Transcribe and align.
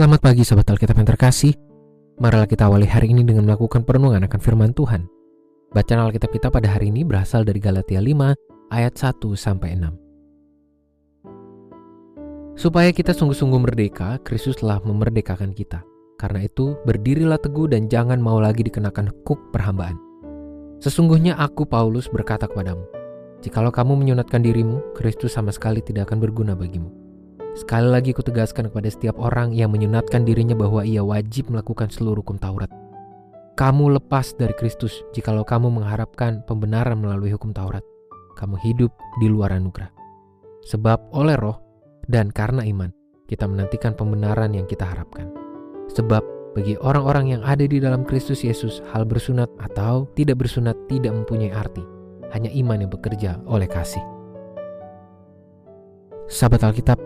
Selamat 0.00 0.24
pagi 0.24 0.40
sahabat 0.40 0.64
Alkitab 0.64 0.96
yang 0.96 1.12
terkasih. 1.12 1.52
Marilah 2.24 2.48
kita 2.48 2.72
awali 2.72 2.88
hari 2.88 3.12
ini 3.12 3.20
dengan 3.20 3.44
melakukan 3.44 3.84
perenungan 3.84 4.24
akan 4.24 4.40
firman 4.40 4.72
Tuhan. 4.72 5.04
Bacaan 5.76 6.08
Alkitab 6.08 6.32
kita 6.32 6.48
pada 6.48 6.72
hari 6.72 6.88
ini 6.88 7.04
berasal 7.04 7.44
dari 7.44 7.60
Galatia 7.60 8.00
5 8.00 8.72
ayat 8.72 8.96
1 8.96 9.20
sampai 9.36 9.76
6. 9.76 9.92
Supaya 12.56 12.88
kita 12.96 13.12
sungguh-sungguh 13.12 13.60
merdeka, 13.60 14.16
Kristus 14.24 14.64
telah 14.64 14.80
memerdekakan 14.80 15.52
kita. 15.52 15.84
Karena 16.16 16.48
itu, 16.48 16.80
berdirilah 16.88 17.36
teguh 17.36 17.68
dan 17.68 17.92
jangan 17.92 18.24
mau 18.24 18.40
lagi 18.40 18.64
dikenakan 18.64 19.12
kuk 19.28 19.52
perhambaan. 19.52 20.00
Sesungguhnya 20.80 21.36
aku 21.36 21.68
Paulus 21.68 22.08
berkata 22.08 22.48
kepadamu, 22.48 22.88
jikalau 23.44 23.68
kamu 23.68 24.00
menyunatkan 24.00 24.40
dirimu, 24.40 24.80
Kristus 24.96 25.36
sama 25.36 25.52
sekali 25.52 25.84
tidak 25.84 26.08
akan 26.08 26.24
berguna 26.24 26.56
bagimu. 26.56 27.09
Sekali 27.58 27.90
lagi 27.90 28.14
kutegaskan 28.14 28.70
kepada 28.70 28.86
setiap 28.86 29.18
orang 29.18 29.50
yang 29.50 29.74
menyunatkan 29.74 30.22
dirinya 30.22 30.54
bahwa 30.54 30.86
ia 30.86 31.02
wajib 31.02 31.50
melakukan 31.50 31.90
seluruh 31.90 32.22
hukum 32.22 32.38
Taurat. 32.38 32.70
Kamu 33.58 33.98
lepas 33.98 34.38
dari 34.38 34.54
Kristus 34.54 35.02
jikalau 35.10 35.42
kamu 35.42 35.68
mengharapkan 35.68 36.46
pembenaran 36.46 37.02
melalui 37.02 37.34
hukum 37.34 37.50
Taurat. 37.50 37.82
Kamu 38.38 38.54
hidup 38.62 38.94
di 39.18 39.26
luar 39.26 39.50
anugerah. 39.52 39.90
Sebab 40.70 41.10
oleh 41.10 41.34
roh 41.34 41.58
dan 42.06 42.30
karena 42.30 42.62
iman, 42.62 42.94
kita 43.26 43.50
menantikan 43.50 43.98
pembenaran 43.98 44.54
yang 44.54 44.64
kita 44.70 44.86
harapkan. 44.86 45.34
Sebab 45.90 46.22
bagi 46.54 46.78
orang-orang 46.78 47.34
yang 47.34 47.42
ada 47.42 47.66
di 47.66 47.82
dalam 47.82 48.06
Kristus 48.06 48.46
Yesus, 48.46 48.78
hal 48.94 49.06
bersunat 49.06 49.50
atau 49.58 50.06
tidak 50.14 50.42
bersunat 50.46 50.78
tidak 50.86 51.14
mempunyai 51.14 51.50
arti. 51.50 51.82
Hanya 52.30 52.50
iman 52.54 52.86
yang 52.86 52.90
bekerja 52.94 53.42
oleh 53.46 53.66
kasih. 53.66 54.02
Sahabat 56.30 56.62
Alkitab, 56.62 56.99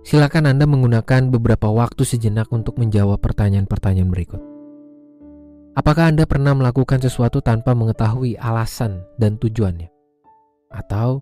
Silakan 0.00 0.48
Anda 0.48 0.64
menggunakan 0.64 1.28
beberapa 1.28 1.68
waktu 1.68 2.08
sejenak 2.08 2.48
untuk 2.56 2.80
menjawab 2.80 3.20
pertanyaan-pertanyaan 3.20 4.08
berikut. 4.08 4.40
Apakah 5.76 6.08
Anda 6.08 6.24
pernah 6.24 6.56
melakukan 6.56 7.04
sesuatu 7.04 7.44
tanpa 7.44 7.76
mengetahui 7.76 8.40
alasan 8.40 9.04
dan 9.20 9.36
tujuannya? 9.36 9.92
Atau 10.72 11.20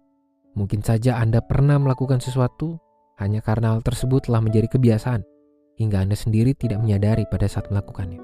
mungkin 0.55 0.87
saja 0.87 1.19
Anda 1.19 1.43
pernah 1.43 1.83
melakukan 1.83 2.23
sesuatu 2.23 2.79
hanya 3.19 3.43
karena 3.43 3.75
hal 3.75 3.83
tersebut 3.83 4.31
telah 4.31 4.39
menjadi 4.39 4.71
kebiasaan 4.71 5.27
hingga 5.75 5.99
Anda 6.07 6.15
sendiri 6.15 6.55
tidak 6.55 6.79
menyadari 6.79 7.27
pada 7.27 7.51
saat 7.51 7.67
melakukannya. 7.75 8.23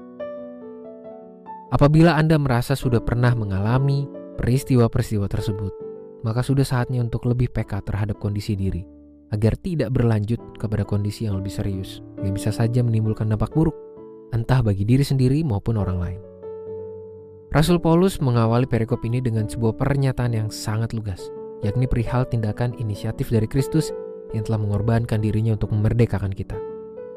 Apabila 1.75 2.15
Anda 2.15 2.39
merasa 2.39 2.79
sudah 2.79 3.03
pernah 3.03 3.35
mengalami 3.35 4.07
peristiwa-peristiwa 4.39 5.27
tersebut, 5.27 5.73
maka 6.23 6.39
sudah 6.39 6.63
saatnya 6.63 7.03
untuk 7.03 7.27
lebih 7.27 7.51
peka 7.51 7.83
terhadap 7.83 8.23
kondisi 8.23 8.55
diri 8.55 8.95
agar 9.33 9.57
tidak 9.57 9.89
berlanjut 9.89 10.37
kepada 10.57 10.87
kondisi 10.87 11.27
yang 11.27 11.39
lebih 11.39 11.51
serius 11.51 12.01
yang 12.23 12.33
bisa 12.33 12.49
saja 12.49 12.81
menimbulkan 12.81 13.29
dampak 13.29 13.53
buruk 13.53 13.75
entah 14.33 14.59
bagi 14.59 14.83
diri 14.83 15.05
sendiri 15.05 15.43
maupun 15.45 15.79
orang 15.79 15.97
lain. 16.01 16.21
Rasul 17.55 17.79
Paulus 17.79 18.19
mengawali 18.19 18.67
perikop 18.67 18.99
ini 19.07 19.23
dengan 19.23 19.47
sebuah 19.47 19.79
pernyataan 19.79 20.35
yang 20.35 20.49
sangat 20.51 20.91
lugas, 20.91 21.31
yakni 21.63 21.87
perihal 21.87 22.27
tindakan 22.27 22.75
inisiatif 22.75 23.31
dari 23.31 23.47
Kristus 23.47 23.95
yang 24.35 24.43
telah 24.43 24.59
mengorbankan 24.59 25.23
dirinya 25.23 25.55
untuk 25.55 25.71
memerdekakan 25.71 26.35
kita. 26.35 26.59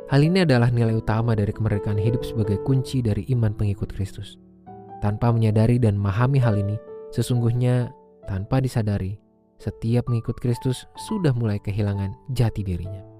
Hal 0.09 0.23
ini 0.23 0.47
adalah 0.47 0.71
nilai 0.71 0.95
utama 0.95 1.35
dari 1.35 1.51
kemerdekaan 1.51 1.99
hidup 1.99 2.23
sebagai 2.23 2.63
kunci 2.63 3.03
dari 3.03 3.27
iman 3.35 3.51
pengikut 3.51 3.91
Kristus. 3.91 4.39
Tanpa 5.03 5.35
menyadari 5.35 5.83
dan 5.83 5.99
memahami 5.99 6.39
hal 6.39 6.55
ini, 6.55 6.79
sesungguhnya 7.11 7.91
tanpa 8.31 8.63
disadari, 8.63 9.19
setiap 9.59 10.07
mengikut 10.07 10.39
Kristus 10.39 10.87
sudah 11.11 11.35
mulai 11.35 11.59
kehilangan 11.59 12.15
jati 12.31 12.63
dirinya. 12.63 13.18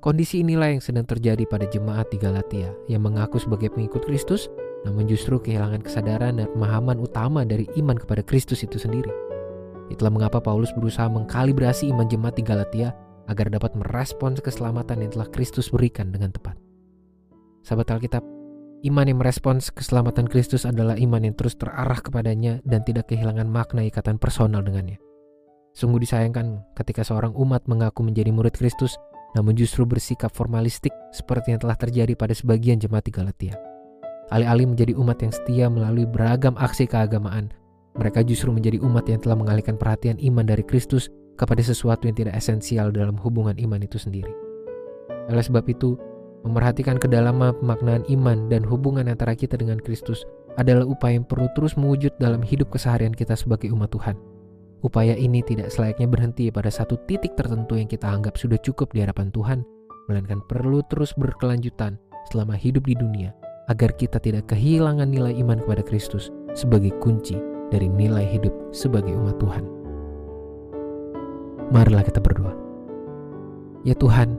Kondisi 0.00 0.40
inilah 0.40 0.72
yang 0.72 0.80
sedang 0.80 1.04
terjadi 1.04 1.44
pada 1.44 1.68
jemaat 1.68 2.08
di 2.08 2.16
Galatia 2.16 2.72
yang 2.88 3.04
mengaku 3.04 3.36
sebagai 3.36 3.68
pengikut 3.68 4.00
Kristus, 4.08 4.48
namun 4.88 5.04
justru 5.04 5.36
kehilangan 5.36 5.84
kesadaran 5.84 6.40
dan 6.40 6.48
pemahaman 6.56 6.96
utama 6.96 7.44
dari 7.44 7.68
iman 7.76 8.00
kepada 8.00 8.24
Kristus 8.24 8.64
itu 8.64 8.80
sendiri. 8.80 9.12
Itulah 9.92 10.08
mengapa 10.08 10.40
Paulus 10.40 10.72
berusaha 10.72 11.04
mengkalibrasi 11.04 11.92
iman 11.92 12.08
jemaat 12.08 12.32
di 12.32 12.40
Galatia 12.40 12.96
agar 13.28 13.52
dapat 13.52 13.76
merespons 13.76 14.40
keselamatan 14.40 15.04
yang 15.04 15.12
telah 15.12 15.28
Kristus 15.28 15.68
berikan 15.68 16.08
dengan 16.08 16.32
tepat. 16.32 16.56
Sahabat 17.60 17.92
Alkitab, 17.92 18.24
iman 18.88 19.04
yang 19.04 19.20
merespons 19.20 19.68
keselamatan 19.68 20.24
Kristus 20.32 20.64
adalah 20.64 20.96
iman 20.96 21.28
yang 21.28 21.36
terus 21.36 21.60
terarah 21.60 22.00
kepadanya 22.00 22.64
dan 22.64 22.80
tidak 22.88 23.12
kehilangan 23.12 23.44
makna 23.44 23.84
ikatan 23.84 24.16
personal 24.16 24.64
dengannya. 24.64 24.96
Sungguh 25.76 26.00
disayangkan 26.02 26.64
ketika 26.72 27.04
seorang 27.04 27.36
umat 27.36 27.68
mengaku 27.68 28.00
menjadi 28.00 28.32
murid 28.32 28.56
Kristus 28.56 28.96
namun 29.34 29.54
justru 29.54 29.86
bersikap 29.86 30.34
formalistik 30.34 30.90
seperti 31.14 31.54
yang 31.54 31.60
telah 31.62 31.78
terjadi 31.78 32.12
pada 32.18 32.34
sebagian 32.34 32.80
jemaat 32.82 33.06
di 33.06 33.12
Galatia. 33.14 33.54
Alih-alih 34.30 34.70
menjadi 34.70 34.92
umat 34.94 35.18
yang 35.22 35.32
setia 35.34 35.66
melalui 35.66 36.06
beragam 36.06 36.54
aksi 36.54 36.86
keagamaan, 36.86 37.50
mereka 37.98 38.22
justru 38.22 38.54
menjadi 38.54 38.78
umat 38.86 39.06
yang 39.10 39.18
telah 39.18 39.34
mengalihkan 39.34 39.74
perhatian 39.74 40.18
iman 40.22 40.46
dari 40.46 40.62
Kristus 40.62 41.10
kepada 41.34 41.58
sesuatu 41.64 42.06
yang 42.06 42.14
tidak 42.14 42.38
esensial 42.38 42.94
dalam 42.94 43.18
hubungan 43.18 43.58
iman 43.58 43.80
itu 43.82 43.98
sendiri. 43.98 44.30
Oleh 45.26 45.42
sebab 45.42 45.66
itu, 45.66 45.98
memerhatikan 46.46 46.96
kedalaman 46.96 47.56
pemaknaan 47.58 48.06
iman 48.06 48.46
dan 48.46 48.62
hubungan 48.62 49.10
antara 49.10 49.34
kita 49.34 49.58
dengan 49.58 49.82
Kristus 49.82 50.22
adalah 50.58 50.86
upaya 50.86 51.18
yang 51.18 51.26
perlu 51.26 51.50
terus 51.54 51.74
mewujud 51.74 52.14
dalam 52.18 52.42
hidup 52.42 52.70
keseharian 52.70 53.14
kita 53.14 53.34
sebagai 53.34 53.70
umat 53.74 53.90
Tuhan. 53.90 54.16
Upaya 54.80 55.12
ini 55.12 55.44
tidak 55.44 55.68
selayaknya 55.68 56.08
berhenti 56.08 56.48
pada 56.48 56.72
satu 56.72 56.96
titik 57.04 57.36
tertentu 57.36 57.76
yang 57.76 57.84
kita 57.84 58.08
anggap 58.08 58.40
sudah 58.40 58.56
cukup 58.64 58.96
di 58.96 59.04
hadapan 59.04 59.28
Tuhan, 59.28 59.60
melainkan 60.08 60.40
perlu 60.48 60.80
terus 60.88 61.12
berkelanjutan 61.20 62.00
selama 62.32 62.56
hidup 62.56 62.88
di 62.88 62.96
dunia 62.96 63.36
agar 63.68 63.92
kita 63.92 64.16
tidak 64.16 64.48
kehilangan 64.48 65.06
nilai 65.06 65.36
iman 65.44 65.60
kepada 65.60 65.84
Kristus 65.84 66.32
sebagai 66.56 66.96
kunci 66.98 67.36
dari 67.68 67.86
nilai 67.92 68.24
hidup 68.24 68.52
sebagai 68.72 69.12
umat 69.14 69.36
Tuhan. 69.36 69.64
Marilah 71.70 72.02
kita 72.02 72.18
berdoa. 72.18 72.56
Ya 73.84 73.92
Tuhan, 73.94 74.34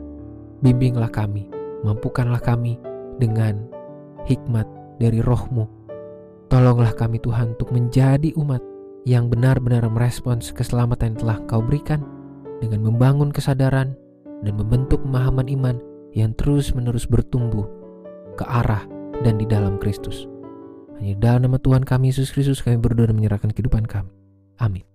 bimbinglah 0.65 1.13
kami, 1.13 1.47
mampukanlah 1.85 2.41
kami 2.41 2.81
dengan 3.21 3.69
hikmat 4.25 4.65
dari 4.97 5.21
rohmu. 5.21 5.69
Tolonglah 6.51 6.91
kami 6.97 7.21
Tuhan 7.23 7.55
untuk 7.55 7.71
menjadi 7.71 8.35
umat 8.35 8.59
yang 9.07 9.27
benar-benar 9.27 9.85
merespons 9.89 10.53
keselamatan 10.53 11.13
yang 11.13 11.17
telah 11.17 11.37
kau 11.49 11.61
berikan 11.61 12.05
dengan 12.61 12.85
membangun 12.85 13.33
kesadaran 13.33 13.97
dan 14.45 14.53
membentuk 14.53 15.01
pemahaman 15.01 15.49
iman 15.49 15.77
yang 16.13 16.35
terus-menerus 16.37 17.09
bertumbuh 17.09 17.65
ke 18.37 18.45
arah 18.45 18.85
dan 19.25 19.41
di 19.41 19.45
dalam 19.49 19.81
Kristus. 19.81 20.29
Hanya 21.01 21.17
dalam 21.17 21.49
nama 21.49 21.57
Tuhan 21.57 21.81
kami 21.81 22.13
Yesus 22.13 22.29
Kristus 22.29 22.61
kami 22.61 22.77
berdoa 22.77 23.09
dan 23.09 23.17
menyerahkan 23.17 23.49
kehidupan 23.49 23.89
kami. 23.89 24.13
Amin. 24.61 24.90